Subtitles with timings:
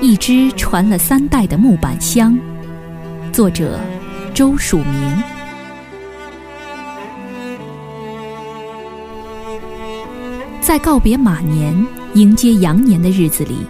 [0.00, 2.38] 一只传了三代的木板箱，
[3.32, 3.78] 作者
[4.32, 5.22] 周曙明。
[10.60, 11.74] 在告别马年、
[12.14, 13.66] 迎接羊年的日子里，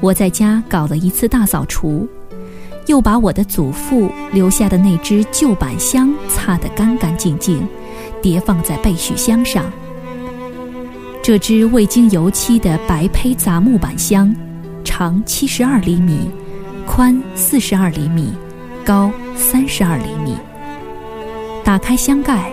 [0.00, 2.08] 我在家搞了一次大扫除，
[2.88, 7.66] 又把我的祖父留下的那只旧板箱擦得干干净净，
[8.22, 9.70] 叠放在备叙箱上。
[11.22, 14.34] 这只未经油漆的白胚杂木板箱。
[14.84, 16.30] 长七十二厘米，
[16.86, 18.32] 宽四十二厘米，
[18.86, 20.34] 高三十二厘米。
[21.62, 22.50] 打开箱盖，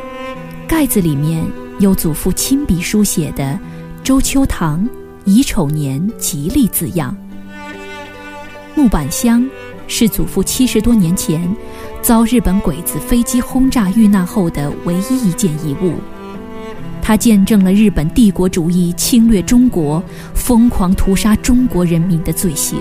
[0.67, 1.41] 盖子里面
[1.79, 3.57] 有祖父亲笔书写的
[4.03, 4.85] “周秋堂
[5.23, 7.15] 乙丑年吉利”字样。
[8.75, 9.47] 木板箱
[9.87, 11.53] 是祖父七十多年前
[12.01, 15.95] 遭日本鬼子飞机轰炸遇难后的唯一一件遗物。
[17.01, 22.79] 它见证了日本帝国主义侵略中国、疯狂屠杀中国人民的罪行。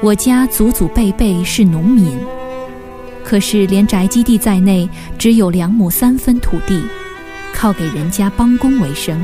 [0.00, 2.10] 我家祖祖辈辈是农民，
[3.22, 6.82] 可是连宅基地在内只有两亩三分土地，
[7.52, 9.18] 靠给人家帮工为生。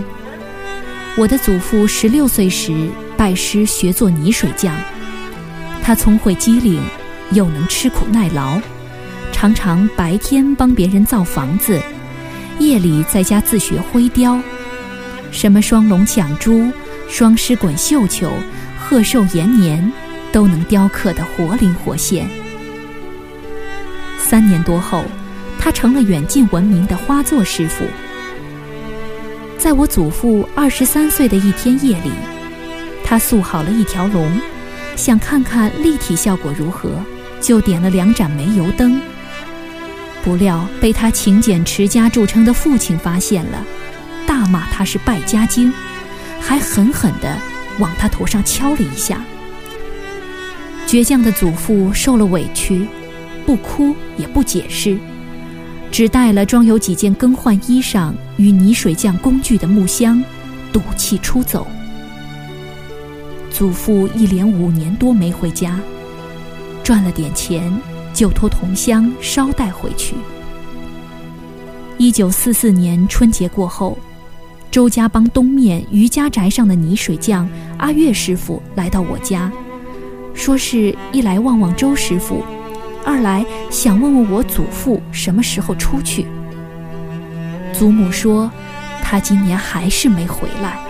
[1.17, 4.75] 我的祖父十六岁时拜师学做泥水匠，
[5.83, 6.81] 他聪慧机灵，
[7.33, 8.61] 又能吃苦耐劳，
[9.33, 11.81] 常常白天帮别人造房子。
[12.59, 14.39] 夜里在家自学灰雕，
[15.31, 16.71] 什么双龙抢珠、
[17.09, 18.31] 双狮滚绣球、
[18.79, 19.91] 鹤寿延年，
[20.31, 22.29] 都能雕刻得活灵活现。
[24.19, 25.03] 三年多后，
[25.59, 27.85] 他成了远近闻名的花作师傅。
[29.59, 32.11] 在我祖父二十三岁的一天夜里，
[33.03, 34.31] 他塑好了一条龙，
[35.01, 37.03] 想看看立体效果如何，
[37.41, 39.01] 就点了两盏煤油灯。
[40.23, 43.65] 不料被他勤俭持家著称的父亲发现了，
[44.27, 45.73] 大骂他是败家精，
[46.39, 47.39] 还狠狠地
[47.79, 49.25] 往他头上敲了一下。
[50.87, 52.87] 倔强的祖父受了委屈，
[53.47, 54.99] 不哭也不解释，
[55.91, 60.23] 只带了装有几件更换衣裳与泥水匠工具的木箱，
[60.73, 61.67] 赌气出走。
[63.61, 65.79] 祖父一连五年多没回家，
[66.83, 67.71] 赚了点钱。
[68.15, 70.15] 就托同乡捎带回去。
[71.99, 73.99] 一九四四年春节过后，
[74.71, 79.53] 周家浜东面余家宅上的泥水匠阿月师傅来到我家，
[80.33, 82.43] 说是一来望望周师傅，
[83.05, 86.27] 二来想问问我祖父什么时候出去。
[87.75, 88.51] 祖母说，
[89.03, 90.81] 他今年还是没回来。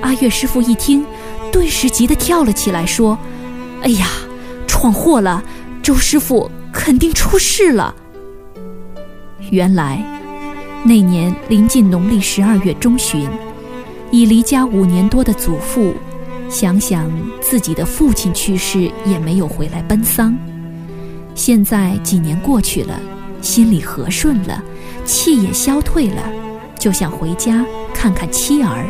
[0.00, 1.04] 阿月师傅一听，
[1.56, 3.16] 顿时急得跳了起来，说
[3.80, 4.06] ：“哎呀，
[4.66, 5.42] 闯祸了！”
[5.82, 7.94] 周师傅肯定出事了。
[9.50, 10.04] 原来，
[10.84, 13.26] 那年临近农历十二月中旬，
[14.10, 15.94] 已离家五年多的祖父，
[16.50, 20.36] 想想自己的父亲去世也没有回来奔丧，
[21.34, 23.00] 现在几年过去了，
[23.40, 24.62] 心里和顺了，
[25.06, 26.22] 气也消退了，
[26.78, 27.64] 就想回家
[27.94, 28.84] 看看妻儿，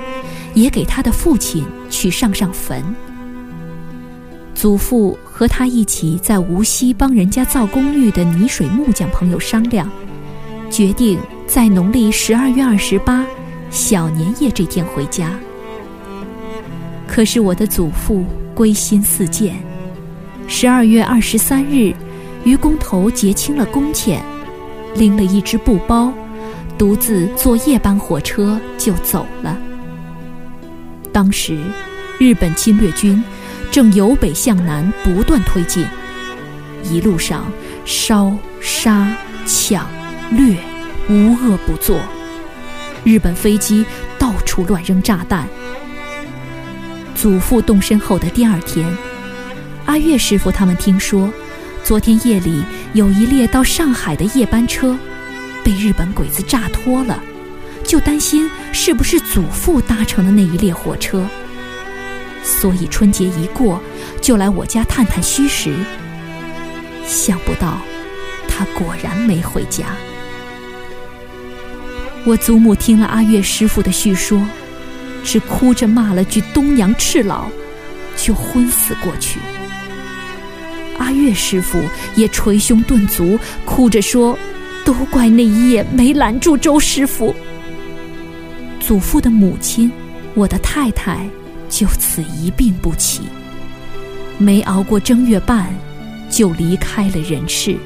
[0.56, 2.83] 也给他的父亲去上上坟。
[4.55, 9.89] 祖父和他一起在无锡帮人家造公寓的泥水木匠朋友商量，
[10.71, 13.25] 决定在农历十二月二十八
[13.71, 15.39] 小年夜这天回家。
[17.06, 18.25] 可是我的祖父
[18.55, 19.55] 归心似箭，
[20.49, 21.94] 十二月二十三日，
[22.44, 24.25] 于工头结清了工钱，
[24.94, 26.11] 拎了一只布包，
[26.78, 29.59] 独自坐夜班火车就走了。
[31.16, 31.56] 当时，
[32.19, 33.25] 日本侵略军。
[33.71, 35.82] 正由北向南不断推进，
[36.82, 37.50] 一路上
[37.87, 39.16] 烧杀
[39.47, 39.87] 抢
[40.31, 40.59] 掠，
[41.09, 41.99] 无恶不作。
[43.03, 43.82] 日本飞机
[44.19, 45.49] 到处乱扔炸弹。
[47.15, 48.87] 祖父动身后的第二天，
[49.87, 51.32] 阿月师傅他们听说，
[51.82, 52.62] 昨天夜里
[52.93, 54.94] 有一列到上海的夜班车，
[55.64, 57.19] 被日本鬼子炸脱了，
[57.87, 61.27] 就担心是不是祖父搭乘的那一列火车。
[62.43, 63.81] 所以春节一过，
[64.21, 65.75] 就来我家探探虚实。
[67.06, 67.79] 想不到，
[68.49, 69.87] 他果然没回家。
[72.25, 74.44] 我祖母听了阿月师傅的叙说，
[75.25, 77.47] 只哭着骂了句“东阳赤佬”，
[78.17, 79.38] 就昏死过去。
[80.99, 81.81] 阿月师傅
[82.17, 84.37] 也捶胸顿足，哭着说
[84.85, 87.35] ：“都怪那一夜没拦住周师傅。”
[88.87, 89.91] 祖父的母亲，
[90.35, 91.29] 我的太太。
[91.69, 93.23] 就此一病不起，
[94.38, 95.75] 没熬过正月半，
[96.31, 97.77] 就离开了人世。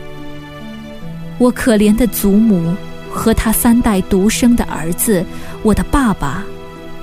[1.39, 2.77] 我可怜的祖母
[3.11, 5.25] 和他三代独生的儿子，
[5.63, 6.45] 我的爸爸，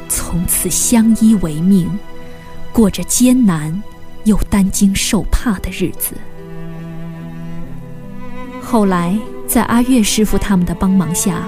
[0.08, 1.90] 从此相依为命，
[2.72, 3.82] 过着艰难
[4.26, 6.14] 又担惊受怕的日子。
[8.62, 9.18] 后来，
[9.48, 11.42] 在阿月师傅他们的帮忙下，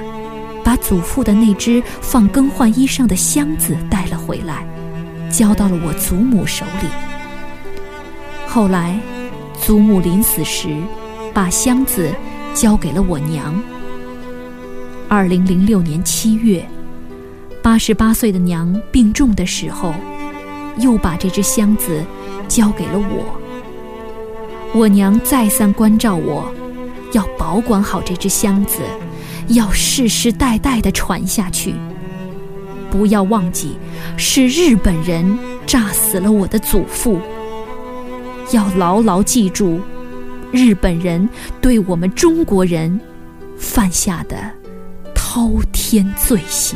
[0.63, 4.65] 把祖父的那只放更换衣裳的箱子带了回来，
[5.31, 6.87] 交到了我祖母手里。
[8.47, 8.99] 后来，
[9.59, 10.75] 祖母临死时，
[11.33, 12.09] 把箱子。
[12.55, 13.53] 交给了我娘。
[15.07, 16.67] 二零零六年七月，
[17.61, 19.93] 八十八岁的娘病重的时候，
[20.77, 22.03] 又把这只箱子
[22.47, 23.23] 交给了我。
[24.73, 26.51] 我娘再三关照我，
[27.13, 28.79] 要保管好这只箱子，
[29.49, 31.73] 要世世代代的传下去，
[32.89, 33.77] 不要忘记
[34.17, 37.19] 是日本人炸死了我的祖父，
[38.51, 39.79] 要牢牢记住。
[40.51, 41.29] 日本人
[41.61, 42.99] 对我们中国人
[43.55, 44.35] 犯下的
[45.13, 46.75] 滔天罪行。